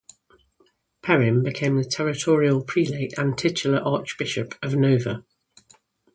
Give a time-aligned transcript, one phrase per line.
[1.03, 5.23] Perrin became the Territorial Prelate and titular archbishop of Nova.